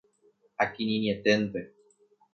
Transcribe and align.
Akirirĩeténte 0.63 1.59